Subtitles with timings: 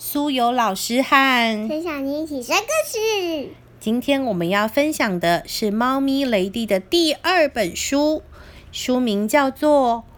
[0.00, 3.48] 苏有老师和分享你一起说故事。
[3.80, 8.22] 今天我们要分享的是《猫咪雷蒂》的第二本书，
[8.70, 10.04] 书名叫做《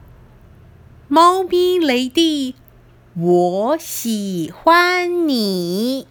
[1.08, 2.52] 猫咪雷蒂》，
[3.22, 6.06] 我喜欢你。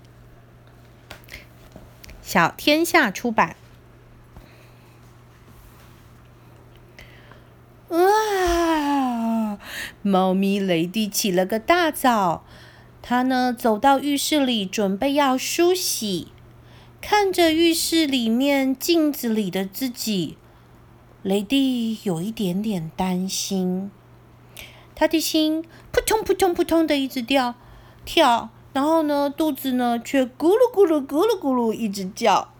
[2.23, 3.55] 小天下出版。
[7.89, 9.59] 哇！
[10.01, 12.43] 猫咪雷蒂起了个大早，
[13.09, 16.27] 他呢走到浴室里，准备要梳洗。
[17.01, 20.37] 看着浴室里面镜子里的自己，
[21.23, 23.89] 雷蒂有一点点担心。
[24.93, 27.55] 他的心扑通扑通扑通的一直跳
[28.05, 32.53] 跳，然后呢，肚子呢却咕噜咕噜咕噜咕噜一直叫。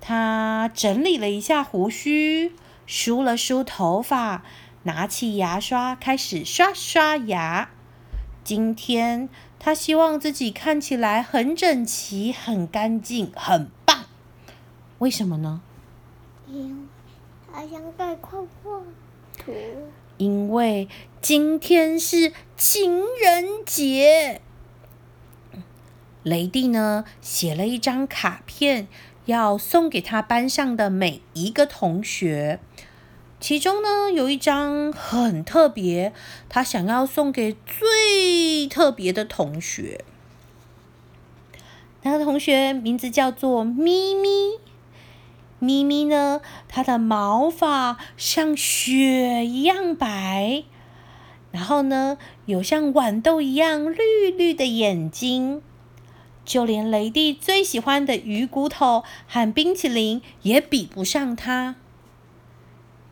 [0.00, 2.52] 他整理了一下胡须，
[2.86, 4.44] 梳了梳头发，
[4.84, 7.70] 拿起牙刷开始刷刷牙。
[8.42, 9.28] 今天
[9.58, 14.04] 他希望自己看起来很整齐、很干净、很棒。
[14.98, 15.60] 为什么呢？
[16.48, 16.86] 因为
[17.52, 18.80] 他想带块画
[19.38, 19.52] 图。
[20.18, 20.88] 因为
[21.20, 24.40] 今天是情人节。
[26.22, 28.88] 雷蒂呢，写了一张卡片。
[29.26, 32.58] 要送给他班上的每一个同学，
[33.42, 36.12] 其中呢有一张很特别，
[36.48, 40.04] 他想要送给最特别的同学。
[42.02, 44.60] 那个同学名字叫做咪咪，
[45.58, 50.62] 咪咪呢，它的毛发像雪一样白，
[51.50, 55.60] 然后呢有像豌豆一样绿绿的眼睛。
[56.44, 61.74] 就连雷蒂最喜欢的鱼骨头和冰淇淋也比不上它。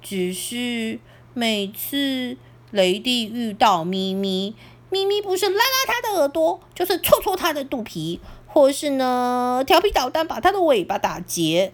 [0.02, 0.98] 只是
[1.34, 2.36] 每次
[2.70, 4.54] 雷蒂遇到咪咪，
[4.90, 11.72] 咪咪不是拉拉他的耳朵，就是戳戳他的肚皮，或是呢调皮捣蛋把他的尾巴打结，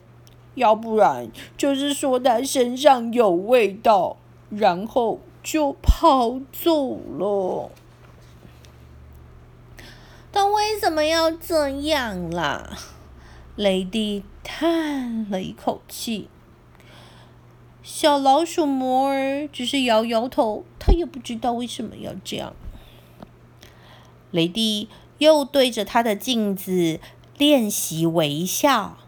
[0.55, 4.17] 要不然就是说他身上有味道，
[4.51, 7.71] 然后就跑走了。
[10.31, 12.77] 但为什么要这样啦？
[13.55, 16.29] 雷迪叹了一口气。
[17.87, 22.53] 小老鼠摩尔只是摇摇头，他也不知道为什么要这样。
[24.33, 24.89] 雷迪
[25.19, 26.99] 又对着他的镜子
[27.39, 28.99] 练习微笑，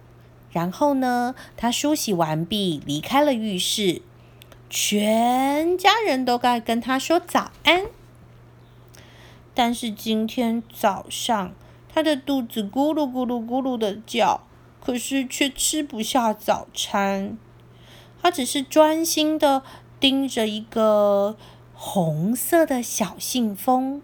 [0.53, 4.01] 然后呢，他梳洗完毕，离开了浴室。
[4.71, 7.87] 全家人都该跟他说早安。
[9.55, 11.53] 但是今天早上，
[11.93, 14.43] 他的肚子咕噜咕噜咕噜的叫，
[14.81, 17.37] 可是却吃不下早餐。
[18.23, 19.63] 他只是专心的
[20.01, 21.37] 盯着一个
[21.75, 24.03] 红色的小信封，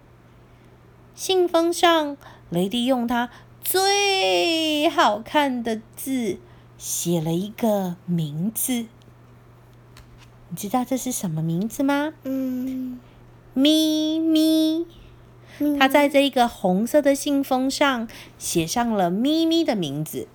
[1.14, 2.16] 信封上，
[2.50, 3.30] 雷迪用他
[3.62, 6.38] 最好看的字
[6.78, 8.86] 写了一个名字。
[10.48, 12.14] 你知道这是什么名字吗？
[12.22, 13.00] 嗯，
[13.54, 14.86] 咪咪。
[15.78, 18.08] 他在这一个红色的信封上
[18.38, 20.26] 写上了咪咪的名字。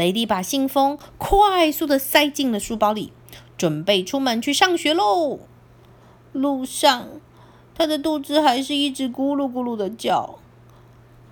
[0.00, 3.12] 雷迪把信封快速的塞进了书包里，
[3.58, 5.40] 准备出门去上学喽。
[6.32, 7.06] 路上，
[7.74, 10.38] 他的肚子还是一直咕噜咕噜的叫。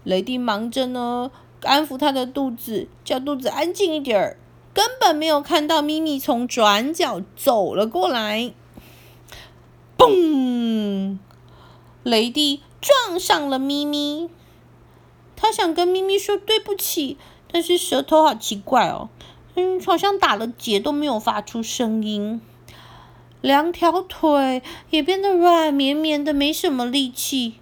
[0.05, 1.31] 雷迪忙着呢，
[1.63, 4.37] 安抚他的肚子，叫肚子安静一点儿，
[4.75, 8.53] 根本没有看到咪咪从转角走了过来。
[9.97, 11.17] 嘣！
[12.03, 14.29] 雷蒂撞上了咪咪，
[15.35, 17.17] 他想跟咪咪说对不起，
[17.51, 19.09] 但是舌头好奇怪哦，
[19.55, 22.41] 嗯，好像打了结都没有发出声音，
[23.41, 27.55] 两条腿也变得软绵绵的，没什么力气，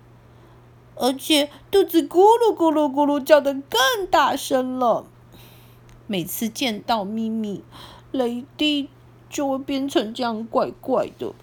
[0.97, 5.07] 而且肚子咕噜咕噜咕噜叫的更大声了。
[6.07, 7.63] 每次见到咪咪，
[8.13, 8.89] 雷蒂
[9.29, 11.35] 就会变成这样怪怪的。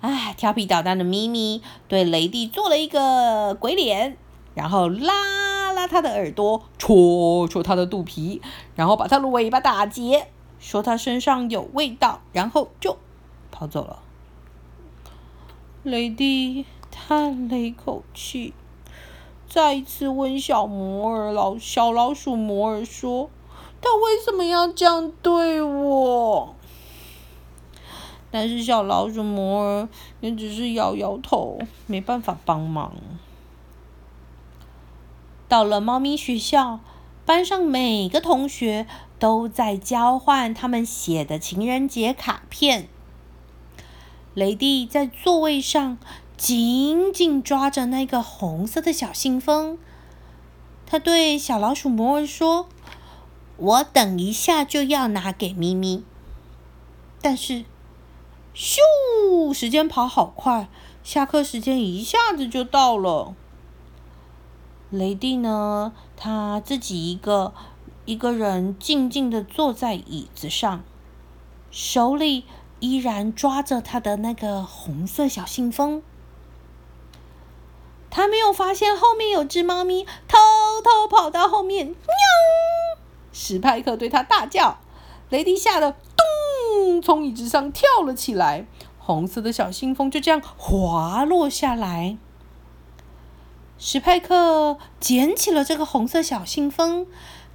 [0.00, 4.16] 哎，调皮捣蛋的咪咪对雷蒂做了一个鬼脸，
[4.58, 8.42] 然后拉拉他的耳朵，戳戳他的肚皮，
[8.74, 10.26] 然后把他的尾巴打结，
[10.58, 12.96] 说他身上有味道，然后就
[13.52, 14.00] 跑走了。
[15.84, 18.52] 雷蒂叹了一口气，
[19.48, 23.30] 再一次问小摩尔老小老鼠摩尔说
[23.80, 26.56] ：“他为什么要这样对我？”
[28.32, 29.88] 但是小老鼠摩尔
[30.18, 32.92] 也只是摇摇头，没办法帮忙。
[35.48, 36.80] 到了猫咪学校，
[37.24, 38.86] 班上每个同学
[39.18, 42.88] 都在交换他们写的情人节卡片。
[44.34, 45.98] 雷蒂在座位上
[46.36, 49.78] 紧紧抓着那个红色的小信封。
[50.86, 52.68] 他对小老鼠摩尔说
[53.56, 56.04] ：“我等一下就要拿给咪咪。”
[57.20, 57.64] 但是，
[58.54, 59.52] 咻！
[59.52, 60.68] 时间跑好快，
[61.02, 63.34] 下课时间一下子就到了。
[64.90, 67.52] 雷蒂呢，他自己一个
[68.06, 70.82] 一个人静静的坐在椅子上，
[71.70, 72.44] 手里
[72.80, 76.02] 依然抓着他的那个红色小信封。
[78.08, 80.38] 他没有发现后面有只猫咪偷
[80.82, 81.94] 偷跑到后面，喵！
[83.30, 84.78] 史派克对他大叫，
[85.28, 88.66] 雷迪吓得咚，从椅子上跳了起来，
[88.98, 92.16] 红色的小信封就这样滑落下来。
[93.80, 97.06] 史派克捡起了这个红色小信封，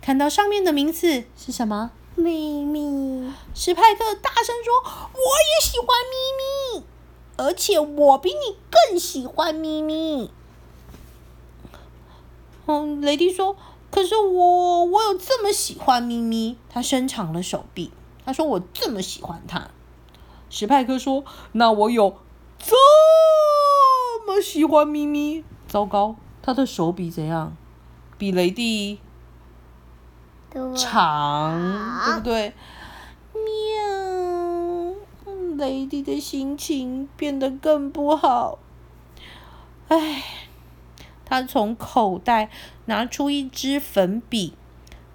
[0.02, 1.92] 看到上面的名字是什么？
[2.16, 3.30] 咪咪。
[3.54, 4.74] 史派克大声说
[5.12, 6.86] ：“我也喜欢咪咪，
[7.36, 10.32] 而且我比你更喜欢咪咪。”
[12.68, 13.58] 嗯，雷迪说
[13.92, 17.92] ：“可是我，我有这么喜欢咪咪。”他伸长了手臂，
[18.26, 19.72] 他说：“我这么喜欢他。”
[20.50, 22.16] 史派克说：“那我有
[22.58, 22.76] 这
[24.26, 25.44] 么喜欢咪咪。”
[25.74, 27.58] 糟糕，他的手比怎样？
[28.20, 29.00] 比雷蒂
[30.76, 31.60] 长，
[32.06, 32.54] 对不对？
[33.34, 34.94] 喵！
[35.58, 38.60] 雷蒂的心情变得更不好。
[39.88, 40.24] 唉，
[41.26, 42.52] 他从口袋
[42.86, 44.54] 拿出一支粉笔，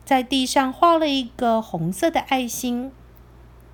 [0.05, 2.91] 在地上画了一个红色的爱心。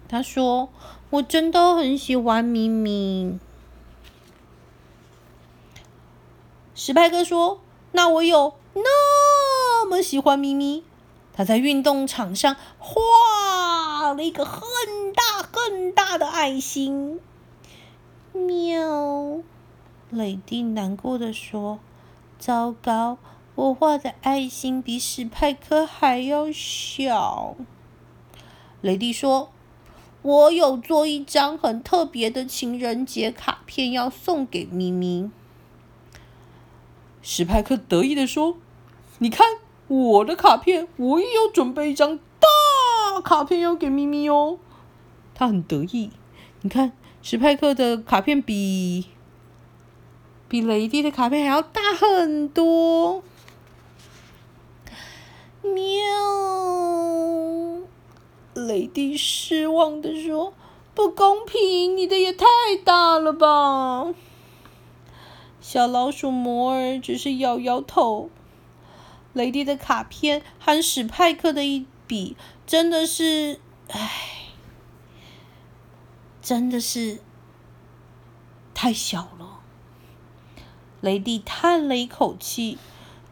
[0.06, 0.68] 他说
[1.08, 3.38] ：“我真的很喜欢咪咪。”
[6.74, 7.60] 史派克说
[7.92, 10.82] ：“那我有那么喜欢咪咪。”
[11.32, 14.62] 他在运动场上画了一个很
[15.14, 17.20] 大很大的爱心。
[18.32, 19.38] 喵，
[20.10, 21.78] 雷蒂难过的说
[22.38, 23.18] ：“糟糕，
[23.54, 27.56] 我画的爱心比史派克还要小。”
[28.82, 29.50] 雷蒂说
[30.22, 35.30] ：“我有做一张很特别的情人节卡片要送给咪咪。”
[37.26, 38.58] 史派克得意的说
[39.18, 39.46] ：“你看
[39.88, 44.58] 我的卡片，我也有准备一张大卡片要给咪咪哦。”
[45.34, 46.10] 他很得意。
[46.60, 46.92] 你看，
[47.22, 49.06] 史派克的卡片比
[50.48, 53.22] 比雷蒂的卡片还要大很多。
[55.62, 55.80] 喵！
[58.52, 60.52] 雷蒂失望的说
[60.94, 62.46] ：“不公平，你的也太
[62.84, 64.12] 大了吧！”
[65.74, 68.30] 小老鼠摩尔只是摇摇头。
[69.32, 74.52] 雷迪的卡片和史派克的一比，真的是，唉，
[76.40, 77.18] 真的是
[78.72, 79.62] 太小了。
[81.00, 82.78] 雷迪叹了一口气，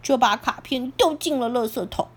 [0.02, 2.08] 就把卡片丢进了垃圾桶。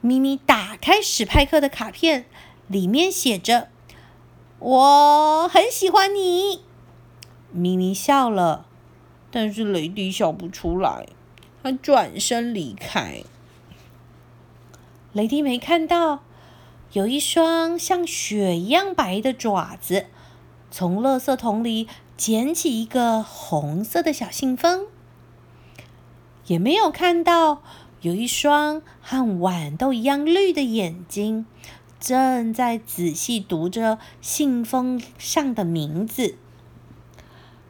[0.00, 2.26] 咪咪打开史派克的卡片，
[2.66, 3.68] 里面写着
[4.58, 6.64] ：“我很喜欢你。”
[7.54, 8.66] 咪咪笑了，
[9.30, 11.06] 但是雷迪笑不出来。
[11.62, 13.22] 他转身离开。
[15.12, 16.24] 雷迪没看到
[16.92, 20.06] 有一双像雪一样白的爪子，
[20.70, 24.86] 从垃圾桶里捡起一个红色的小信封，
[26.46, 27.62] 也没有看到
[28.00, 31.46] 有一双和豌豆一样绿的眼睛，
[31.98, 36.36] 正在仔细读着信封上的名字。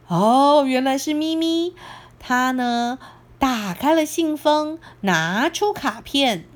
[0.09, 1.75] 哦，原来是咪咪。
[2.19, 2.99] 他呢，
[3.39, 6.47] 打开了信封，拿出卡片，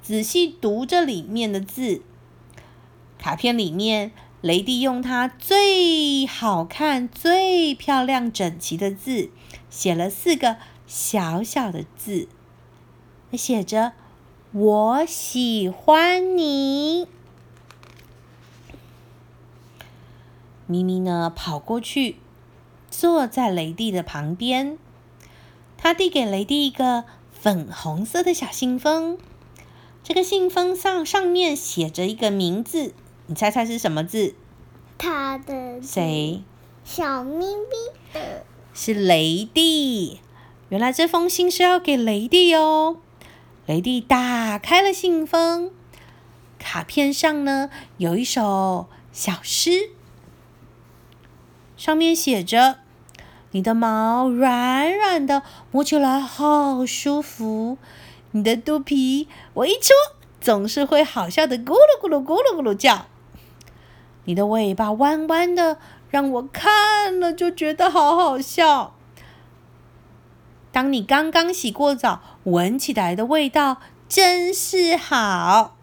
[0.00, 2.02] 仔细读着里面的字。
[3.18, 9.30] 卡片里面，雷迪用他最好看、最漂亮、整齐的字，
[9.70, 10.56] 写了四个
[10.86, 12.28] 小小的字，
[13.32, 13.92] 写着
[14.52, 17.06] “我喜欢你”。
[20.66, 22.16] 咪咪呢，跑过去。
[23.02, 24.78] 坐在雷蒂的旁边，
[25.76, 29.18] 他递给雷蒂一个粉红色的小信封。
[30.04, 32.94] 这个信封上上面写着一个名字，
[33.26, 34.36] 你猜猜是什么字？
[34.98, 36.44] 他的谁？
[36.84, 40.20] 小咪咪的，是雷蒂。
[40.68, 42.98] 原来这封信是要给雷蒂哦。
[43.66, 45.72] 雷蒂打开了信封，
[46.56, 49.90] 卡片上呢有一首小诗，
[51.76, 52.78] 上面写着。
[53.52, 57.78] 你的毛软软的，摸起来好舒服。
[58.32, 59.94] 你的肚皮我一戳，
[60.40, 63.06] 总是会好笑的咕噜咕噜咕噜咕噜叫。
[64.24, 65.78] 你的尾巴弯弯的，
[66.08, 68.94] 让我看了就觉得好好笑。
[70.70, 73.76] 当你刚刚洗过澡，闻起来的味道
[74.08, 75.76] 真是好。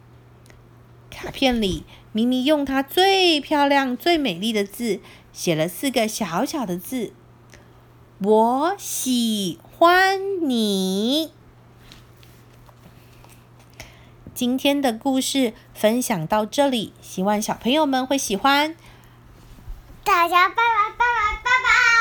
[1.11, 1.83] 卡片里，
[2.13, 4.99] 咪咪用它最漂亮、最美丽的字
[5.31, 7.13] 写了四个小小的字
[8.19, 11.33] ：“我喜欢你。”
[14.35, 18.77] 今天的故事分享到这里，希望小朋友们会喜欢。
[20.03, 20.61] 大家拜拜
[20.97, 21.98] 拜拜拜拜。